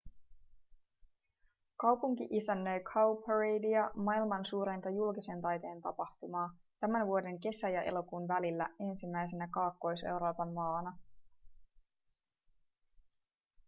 [1.77, 9.47] kaupunki isännöi cowparadea maailman suurinta julkisen taiteen tapahtumaa tämän vuoden kesä- ja elokuun välillä ensimmäisenä
[9.51, 10.97] kaakkois-euroopan maana